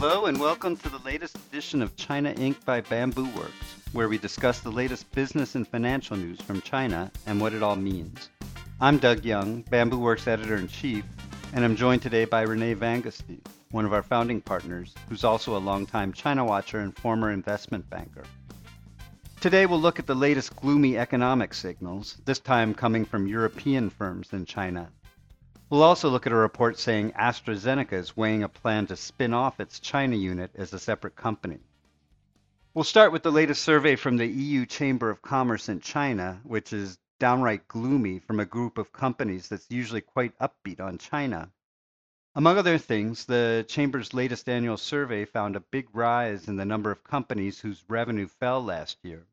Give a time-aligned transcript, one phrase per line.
[0.00, 2.64] Hello, and welcome to the latest edition of China Inc.
[2.64, 7.40] by Bamboo Works, where we discuss the latest business and financial news from China and
[7.40, 8.30] what it all means.
[8.80, 11.04] I'm Doug Young, Bamboo Works editor in chief,
[11.52, 15.58] and I'm joined today by Rene Vanguestaine, one of our founding partners, who's also a
[15.58, 18.22] longtime China watcher and former investment banker.
[19.40, 24.28] Today we'll look at the latest gloomy economic signals, this time coming from European firms
[24.32, 24.90] in China.
[25.70, 29.60] We'll also look at a report saying AstraZeneca is weighing a plan to spin off
[29.60, 31.58] its China unit as a separate company.
[32.72, 36.72] We'll start with the latest survey from the EU Chamber of Commerce in China, which
[36.72, 41.50] is downright gloomy from a group of companies that's usually quite upbeat on China.
[42.34, 46.90] Among other things, the Chamber's latest annual survey found a big rise in the number
[46.90, 49.26] of companies whose revenue fell last year.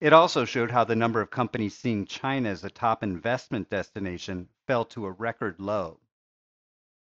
[0.00, 4.48] It also showed how the number of companies seeing China as a top investment destination
[4.66, 6.00] fell to a record low.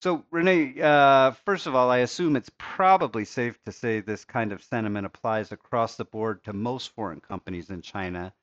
[0.01, 4.51] So, Rene, uh, first of all, I assume it's probably safe to say this kind
[4.51, 8.33] of sentiment applies across the board to most foreign companies in China,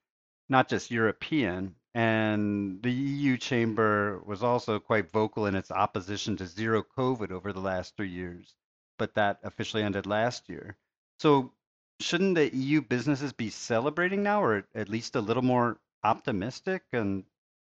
[0.48, 1.74] not just European.
[1.94, 7.52] And the EU chamber was also quite vocal in its opposition to zero COVID over
[7.52, 8.54] the last three years,
[8.96, 10.76] but that officially ended last year.
[11.18, 11.52] So,
[12.00, 16.82] shouldn't the EU businesses be celebrating now, or at least a little more optimistic?
[16.92, 17.24] And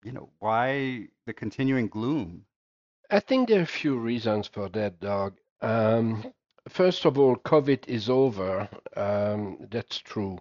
[0.05, 2.45] you know, why the continuing gloom?
[3.11, 5.39] I think there are a few reasons for that, Doug.
[5.61, 6.33] Um,
[6.69, 8.69] first of all, COVID is over.
[8.97, 10.39] Um, that's true.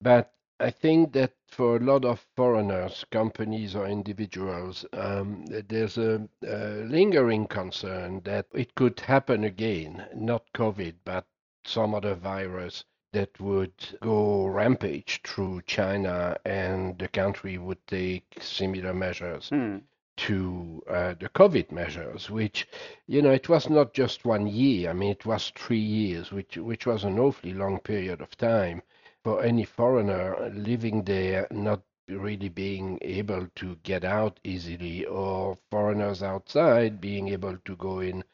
[0.00, 6.28] But I think that for a lot of foreigners, companies or individuals, um, there's a,
[6.44, 11.26] a, lingering concern that it could happen again, not COVID, but
[11.64, 18.92] some other virus that would go rampage through China and the country would take similar
[18.92, 19.48] measures.
[19.48, 19.78] Hmm.
[20.22, 22.66] To uh, the COVID measures, which,
[23.06, 24.90] you know, it was not just one year.
[24.90, 28.82] I mean, it was three years, which which was an awfully long period of time
[29.22, 36.20] for any foreigner living there, not really being able to get out easily, or foreigners
[36.20, 38.24] outside being able to go in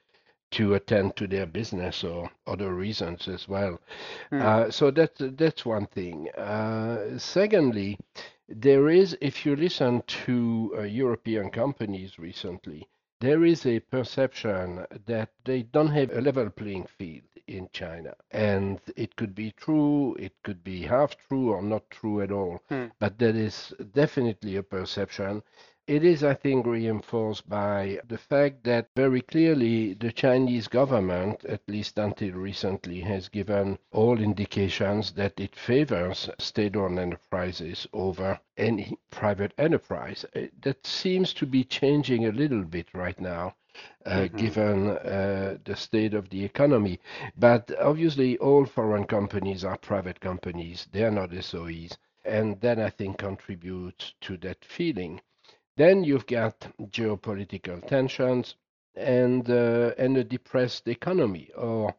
[0.54, 3.80] to attend to their business or other reasons as well.
[4.32, 4.42] Mm.
[4.42, 6.30] Uh, so that's that's one thing.
[6.30, 7.98] Uh, secondly,
[8.48, 12.86] there is, if you listen to uh, European companies recently,
[13.20, 18.14] there is a perception that they don't have a level playing field in China.
[18.30, 22.62] And it could be true, it could be half true, or not true at all.
[22.68, 22.86] Hmm.
[22.98, 25.42] But that is definitely a perception.
[25.86, 31.60] It is, I think, reinforced by the fact that very clearly the Chinese government, at
[31.68, 38.96] least until recently, has given all indications that it favors state owned enterprises over any
[39.10, 40.24] private enterprise.
[40.34, 43.54] Uh, that seems to be changing a little bit right now.
[44.06, 44.36] Uh, mm-hmm.
[44.38, 46.98] given uh, the state of the economy.
[47.36, 51.98] But obviously, all foreign companies are private companies, they are not SOEs.
[52.24, 55.20] And that, I think, contributes to that feeling.
[55.76, 58.54] Then you've got geopolitical tensions
[58.94, 61.94] and uh, and a depressed economy, or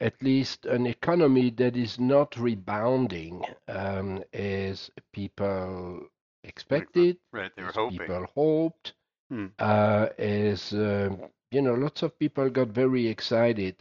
[0.00, 6.06] at least an economy that is not rebounding um, as people
[6.44, 7.50] expected, right?
[7.56, 7.98] They were hoping.
[7.98, 8.94] People hoped,
[9.30, 9.46] hmm.
[9.58, 11.10] uh, as uh,
[11.50, 13.76] you know, lots of people got very excited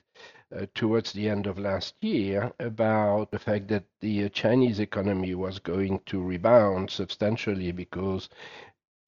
[0.56, 5.60] uh, towards the end of last year about the fact that the Chinese economy was
[5.60, 8.30] going to rebound substantially because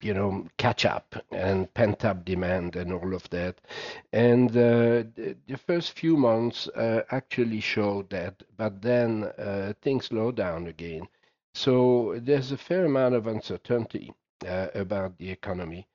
[0.00, 3.60] you know, catch up and pent up demand and all of that.
[4.12, 5.04] And uh,
[5.46, 11.08] the, first few months uh, actually showed that, but then uh, things slowed down again.
[11.54, 14.12] So there's a fair amount of uncertainty
[14.46, 15.88] uh, about the economy.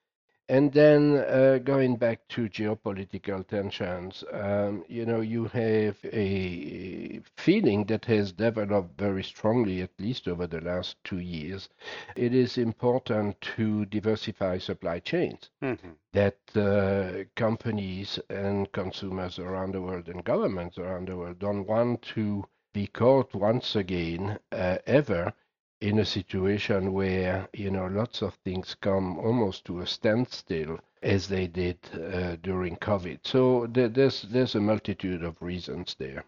[0.49, 7.85] And then uh, going back to geopolitical tensions, um, you know, you have a feeling
[7.85, 11.69] that has developed very strongly, at least over the last two years.
[12.15, 15.49] It is important to diversify supply chains.
[15.61, 15.91] Mm-hmm.
[16.11, 22.01] That uh, companies and consumers around the world and governments around the world don't want
[22.15, 25.33] to be caught once again, uh, ever,
[25.83, 31.27] in a situation where you know lots of things come almost to a standstill as
[31.27, 33.19] they did uh, during COVID.
[33.25, 36.23] So there's there's a multitude of reasons there.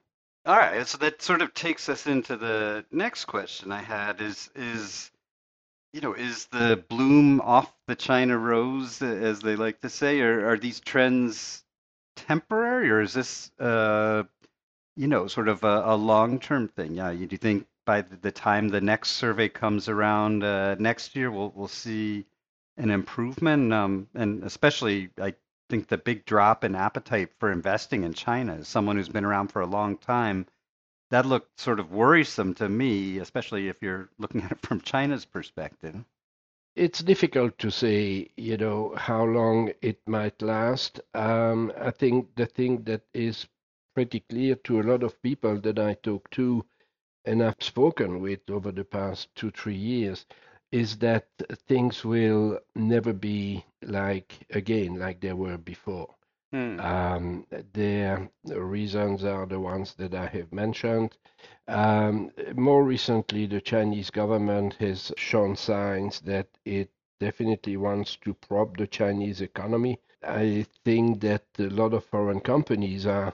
[0.46, 4.50] All right, so that sort of takes us into the next question I had is
[4.56, 5.10] is
[5.94, 10.50] you know is the bloom off the China rose as they like to say, or
[10.50, 11.64] are these trends
[12.18, 14.24] temporary, or is this uh,
[14.98, 16.96] you know sort of a, a long term thing?
[16.96, 21.32] Yeah, you do think by the time the next survey comes around uh, next year,
[21.32, 22.26] we'll we'll see
[22.78, 25.36] an improvement, um, and especially I
[25.70, 29.48] think the big drop in appetite for investing in China, as someone who's been around
[29.48, 30.46] for a long time,
[31.12, 35.26] that looked sort of worrisome to me, especially if you're looking at it from China's
[35.26, 36.04] perspective.
[36.76, 41.00] It's difficult to say, you know, how long it might last.
[41.14, 43.48] Um, I think the thing that is
[43.94, 46.66] pretty clear to a lot of people that I talk to
[47.26, 50.26] and I've spoken with over the past two, three years
[50.72, 51.28] is that
[51.68, 56.14] things will never be like again like they were before.
[56.52, 56.80] Hmm.
[56.80, 61.18] Um, the reasons are the ones that I have mentioned.
[61.68, 66.90] Um, more recently, the Chinese government has shown signs that it
[67.20, 70.00] definitely wants to prop the Chinese economy.
[70.24, 73.34] I think that a lot of foreign companies are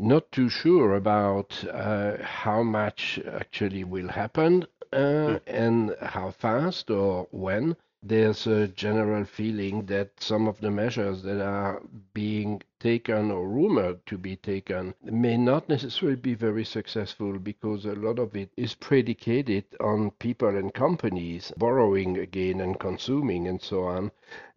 [0.00, 5.40] not too sure about uh, how much actually will happen uh, mm.
[5.46, 7.76] and how fast or when.
[8.02, 11.82] There's a general feeling that some of the measures that are
[12.14, 17.92] being taken or rumored to be taken may not necessarily be very successful because a
[17.92, 23.84] lot of it is predicated on people and companies borrowing again and consuming and so
[23.84, 24.10] on.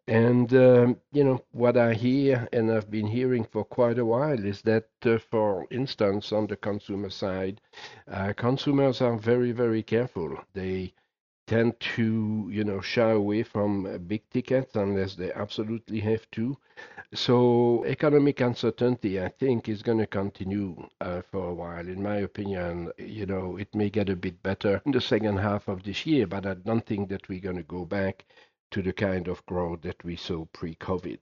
[0.07, 4.44] And, um, you know, what I hear and I've been hearing for quite a while
[4.45, 7.59] is that, uh, for instance, on the consumer side,
[8.07, 10.38] uh, consumers are very, very careful.
[10.53, 10.94] They
[11.47, 16.57] tend to, you know, shy away from uh, big tickets unless they absolutely have to.
[17.13, 21.88] So economic uncertainty, I think, is going to continue uh, for a while.
[21.88, 25.67] In my opinion, you know, it may get a bit better in the second half
[25.67, 28.25] of this year, but I don't think that we're going to go back
[28.73, 31.19] to the kind of growth that we saw pre-COVID.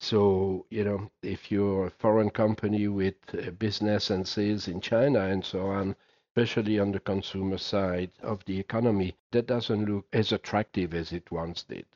[0.00, 3.14] So, you know, if you're a foreign company with
[3.58, 5.96] business and sales in China and so on,
[6.28, 11.30] especially on the consumer side of the economy, that doesn't look as attractive as it
[11.30, 11.86] once did.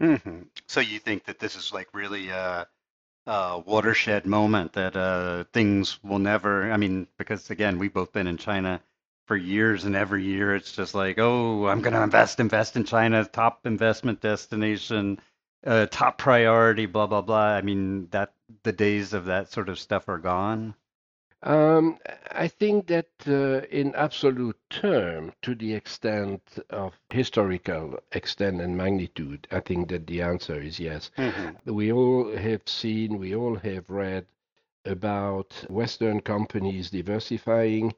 [0.00, 0.42] Mm-hmm.
[0.66, 2.66] So you think that this is like really a,
[3.26, 8.26] a watershed moment that uh, things will never, I mean, because again, we've both been
[8.26, 8.80] in China
[9.26, 12.84] for years and every year it's just like oh i'm going to invest invest in
[12.84, 15.18] china top investment destination
[15.64, 18.32] uh, top priority blah blah blah i mean that
[18.64, 20.74] the days of that sort of stuff are gone
[21.44, 21.98] um,
[22.30, 26.40] I think that uh, in absolute term, to the extent
[26.70, 31.10] of historical extent and magnitude, I think that the answer is yes.
[31.18, 31.74] Mm-hmm.
[31.74, 34.26] We all have seen, we all have read
[34.84, 37.92] about Western companies diversifying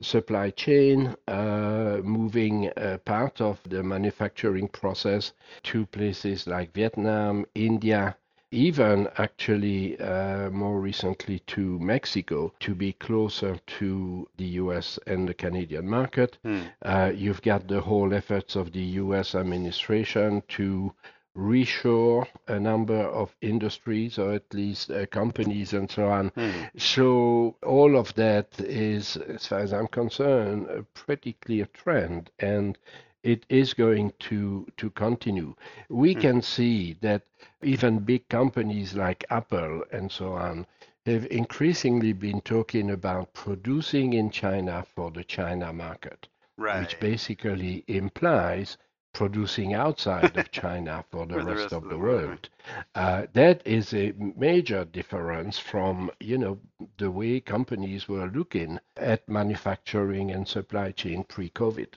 [0.00, 2.70] supply chain, uh, moving
[3.04, 5.32] part of the manufacturing process
[5.64, 8.16] to places like Vietnam, India,
[8.52, 15.34] even actually uh, more recently to Mexico to be closer to the US and the
[15.34, 16.36] Canadian market.
[16.44, 16.72] Mm.
[16.82, 20.92] Uh, you've got the whole efforts of the US administration to
[21.36, 26.30] reshore a number of industries or at least uh, companies and so on.
[26.30, 26.70] Mm.
[26.76, 32.76] So all of that is, as far as I'm concerned, a pretty clear trend, and
[33.22, 35.54] it is going to to continue.
[35.88, 36.20] We mm.
[36.20, 37.22] can see that
[37.62, 40.66] even big companies like Apple and so on
[41.06, 46.80] have increasingly been talking about producing in China for the China market, right.
[46.80, 48.76] which basically implies
[49.12, 52.24] producing outside of China for the, rest, the rest, of, the, world.
[52.24, 52.48] world.
[52.94, 56.58] Uh, that is a major difference from, you know,
[56.98, 61.88] the way companies were looking at manufacturing and supply chain pre-COVID.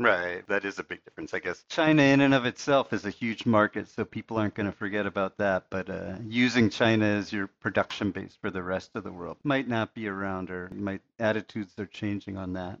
[0.00, 1.62] Right, that is a big difference, I guess.
[1.68, 5.04] China, in and of itself, is a huge market, so people aren't going to forget
[5.04, 5.66] about that.
[5.68, 9.68] But uh, using China as your production base for the rest of the world might
[9.68, 12.80] not be around, or might attitudes are changing on that.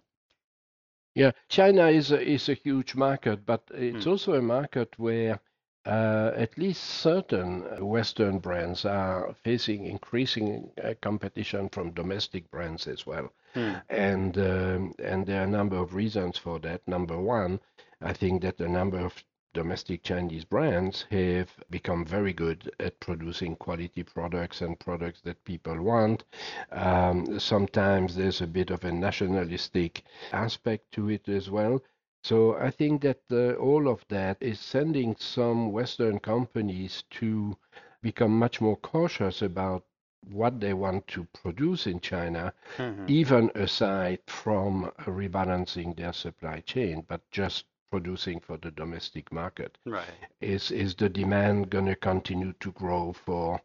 [1.14, 4.10] Yeah, China is a, is a huge market, but it's mm.
[4.10, 5.40] also a market where
[5.86, 13.06] uh, at least certain Western brands are facing increasing uh, competition from domestic brands as
[13.06, 13.32] well.
[13.54, 13.82] Mm.
[13.88, 16.86] And um, and there are a number of reasons for that.
[16.86, 17.60] Number one,
[18.00, 23.56] I think that a number of domestic Chinese brands have become very good at producing
[23.56, 26.24] quality products and products that people want.
[26.72, 30.02] Um, sometimes there's a bit of a nationalistic
[30.32, 31.82] aspect to it as well.
[32.22, 37.56] So I think that uh, all of that is sending some Western companies to
[38.02, 39.84] become much more cautious about
[40.30, 43.06] what they want to produce in China, mm-hmm.
[43.08, 49.78] even aside from rebalancing their supply chain, but just producing for the domestic market.
[49.84, 50.04] Right.
[50.40, 53.60] Is is the demand going to continue to grow for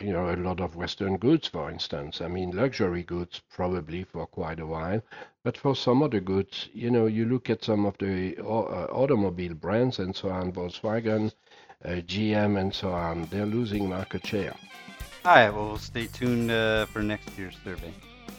[0.00, 2.20] you know a lot of Western goods, for instance?
[2.20, 5.02] I mean, luxury goods probably for quite a while,
[5.44, 9.54] but for some other goods, you know, you look at some of the uh, automobile
[9.54, 11.32] brands and so on, Volkswagen,
[11.84, 14.54] uh, GM, and so on, they're losing market share.
[15.24, 17.92] All right, well, we'll stay tuned uh, for next year's survey.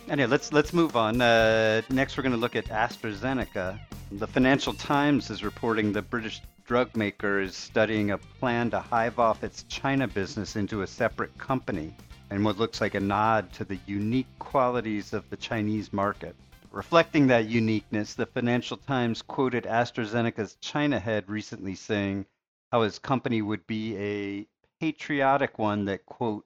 [0.10, 1.22] Anyway, let's let's move on.
[1.22, 3.79] Uh, next, we're going to look at AstraZeneca.
[4.17, 9.17] The Financial Times is reporting the British drug maker is studying a plan to hive
[9.17, 11.96] off its China business into a separate company,
[12.29, 16.36] and what looks like a nod to the unique qualities of the Chinese market.
[16.70, 22.27] Reflecting that uniqueness, the Financial Times quoted AstraZeneca's China head recently saying
[22.72, 24.48] how his company would be a
[24.79, 26.46] patriotic one that, quote,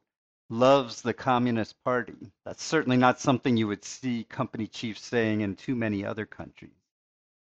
[0.49, 2.31] loves the Communist Party.
[2.45, 6.71] That's certainly not something you would see company chiefs saying in too many other countries.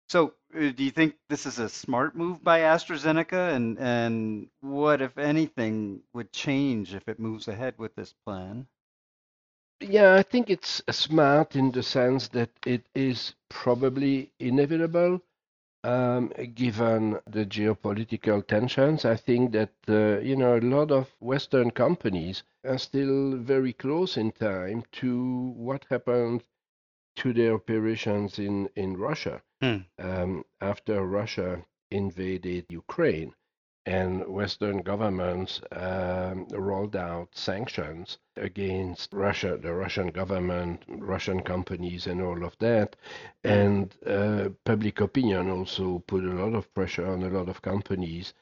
[0.08, 3.54] So, uh, do you think this is a smart move by AstraZeneca?
[3.56, 8.68] And, and what, if anything, would change if it moves ahead with this plan?
[9.82, 15.22] Yeah, I think it's smart in the sense that it is probably inevitable
[15.84, 21.72] um, given the geopolitical tensions, I think that uh, you know a lot of Western
[21.72, 26.44] companies are still very close in time to what happened
[27.15, 29.77] to their operations in in Russia hmm.
[30.00, 33.34] um, after Russia invaded Ukraine
[33.86, 42.22] and Western governments um, rolled out sanctions against Russia, the Russian government, Russian companies, and
[42.22, 42.96] all of that.
[43.43, 48.34] And uh, public opinion also put a lot of pressure on a lot of companies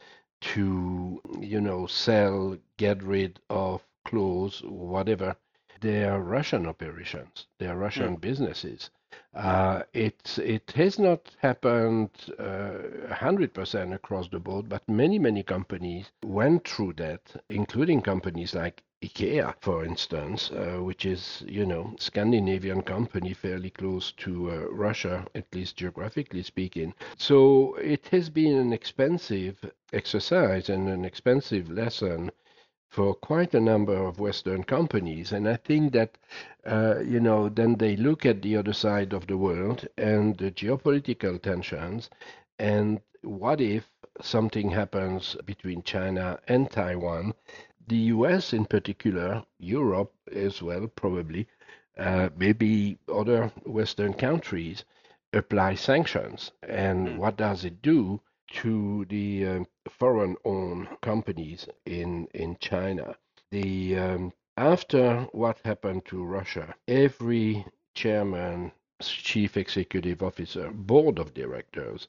[0.41, 5.35] to, you know, sell, get rid of, close, whatever,
[5.81, 8.21] their Russian operations, their Russian mm.
[8.21, 8.89] businesses.
[9.33, 12.09] Uh, it, it has not happened
[12.39, 12.77] uh,
[13.09, 19.55] 100% across the board, but many, many companies went through that, including companies like IKEA,
[19.59, 25.53] for instance, uh, which is, you know, Scandinavian company fairly close to uh, Russia, at
[25.55, 26.93] least geographically speaking.
[27.17, 29.57] So it has been an expensive
[29.91, 32.31] exercise and an expensive lesson
[32.91, 35.31] for quite a number of Western companies.
[35.31, 36.17] And I think that,
[36.65, 40.51] uh, you know, then they look at the other side of the world and the
[40.51, 42.10] geopolitical tensions.
[42.60, 43.89] And what if
[44.21, 47.33] something happens between China and Taiwan?
[47.88, 51.48] The US in particular, Europe as well, probably,
[51.98, 54.83] uh, maybe other Western countries
[55.31, 56.51] apply sanctions.
[56.62, 57.17] And mm.
[57.17, 58.19] what does it do?
[58.51, 63.15] to the um, foreign-owned companies in in China.
[63.51, 68.71] The um, after what happened to Russia, every chairman,
[69.01, 72.07] chief executive officer, board of directors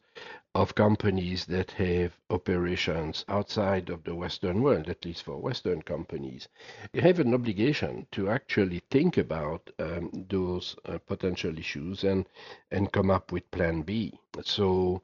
[0.55, 6.49] of companies that have operations outside of the Western world, at least for Western companies,
[6.95, 12.27] have an obligation to actually think about um, those uh, potential issues and
[12.71, 14.13] and come up with Plan B.
[14.43, 15.03] So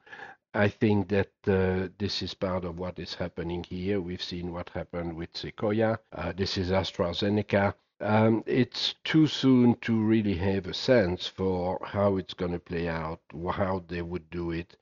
[0.55, 4.00] I think that uh, this is part of what is happening here.
[4.00, 5.99] We've seen what happened with Sequoia.
[6.12, 7.75] Uh, this is AstraZeneca.
[8.00, 12.88] Um, it's too soon to really have a sense for how it's going to play
[12.88, 13.21] out,
[13.52, 14.76] how they would do it.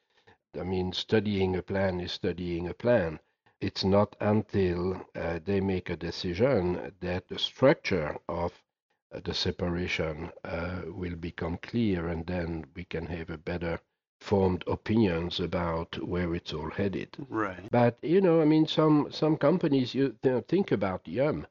[0.59, 3.21] I mean, studying a plan is studying a plan.
[3.61, 8.53] It's not until uh, they make a decision that the structure of
[9.13, 13.81] uh, the separation uh, will become clear, and then we can have a better
[14.27, 17.17] formed opinions about where it's all headed.
[17.29, 17.71] Right.
[17.71, 21.47] But you know, I mean, some some companies you, you know, think about Yum.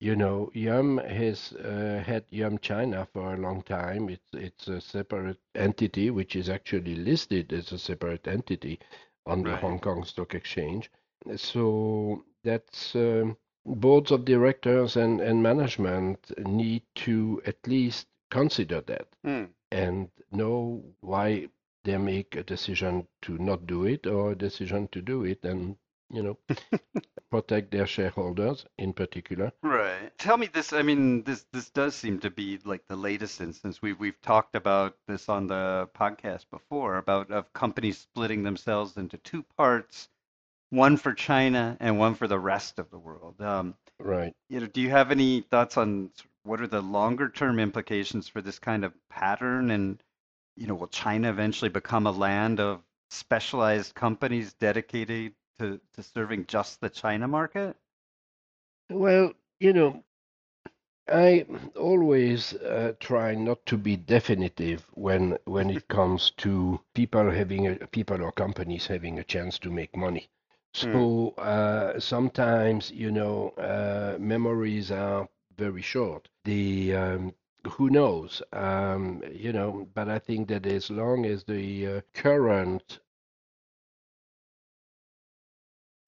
[0.00, 4.10] You know, Yum has uh, had Yum China for a long time.
[4.10, 8.78] It's it's a separate entity which is actually listed as a separate entity
[9.26, 9.60] on the right.
[9.60, 10.90] Hong Kong Stock Exchange.
[11.36, 19.08] So that's um, boards of directors and, and management need to at least consider that
[19.24, 19.48] mm.
[19.70, 21.48] and know why
[21.88, 25.76] they make a decision to not do it or a decision to do it and
[26.10, 26.38] you know
[27.30, 29.52] protect their shareholders in particular.
[29.62, 30.12] Right.
[30.18, 33.80] Tell me this i mean this this does seem to be like the latest instance.
[33.80, 39.16] We've we've talked about this on the podcast before about of companies splitting themselves into
[39.18, 40.08] two parts
[40.70, 43.40] one for china and one for the rest of the world.
[43.40, 44.34] Um, right.
[44.50, 46.10] you know do you have any thoughts on
[46.42, 50.02] what are the longer term implications for this kind of pattern and
[50.58, 56.46] you know, will China eventually become a land of specialized companies dedicated to, to serving
[56.46, 57.76] just the China market?
[58.90, 60.02] Well, you know,
[61.08, 61.46] I
[61.76, 67.86] always uh, try not to be definitive when when it comes to people having a,
[67.86, 70.28] people or companies having a chance to make money.
[70.74, 70.92] Hmm.
[70.92, 71.38] So mm.
[71.38, 76.28] uh, sometimes you know uh, memories are very short.
[76.44, 77.34] The um,
[77.66, 78.42] who knows?
[78.52, 83.00] Um, you know, but I think that as long as the uh, current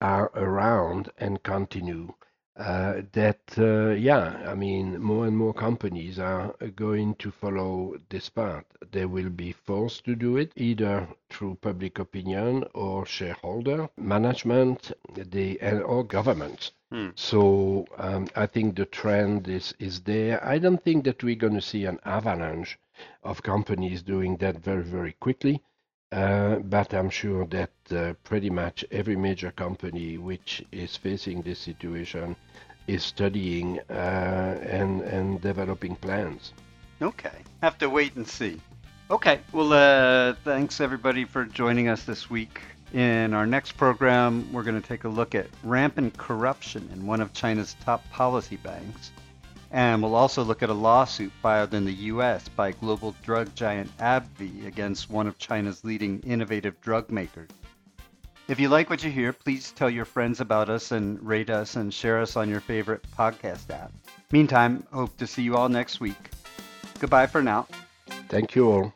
[0.01, 2.13] are around and continue,
[2.57, 8.29] uh, that, uh, yeah, I mean, more and more companies are going to follow this
[8.29, 8.65] path.
[8.91, 15.57] They will be forced to do it either through public opinion or shareholder management, they,
[15.59, 16.71] or government.
[16.91, 17.09] Hmm.
[17.15, 20.43] So um, I think the trend is, is there.
[20.45, 22.77] I don't think that we're going to see an avalanche
[23.23, 25.63] of companies doing that very, very quickly.
[26.11, 31.59] Uh, but I'm sure that uh, pretty much every major company which is facing this
[31.59, 32.35] situation
[32.87, 36.53] is studying uh, and and developing plans.
[37.01, 38.59] Okay, have to wait and see.
[39.09, 42.61] Okay, well, uh, thanks everybody for joining us this week.
[42.93, 47.21] In our next program, we're going to take a look at rampant corruption in one
[47.21, 49.11] of China's top policy banks.
[49.71, 52.49] And we'll also look at a lawsuit filed in the U.S.
[52.49, 57.49] by global drug giant AbbVie against one of China's leading innovative drug makers.
[58.47, 61.77] If you like what you hear, please tell your friends about us and rate us
[61.77, 63.93] and share us on your favorite podcast app.
[64.31, 66.31] Meantime, hope to see you all next week.
[66.99, 67.65] Goodbye for now.
[68.27, 68.93] Thank you all.